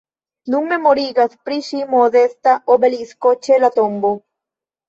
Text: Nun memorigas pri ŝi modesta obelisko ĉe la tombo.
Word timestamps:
Nun 0.53 0.63
memorigas 0.71 1.35
pri 1.49 1.59
ŝi 1.67 1.83
modesta 1.93 2.57
obelisko 2.77 3.35
ĉe 3.45 3.59
la 3.63 3.73
tombo. 3.79 4.17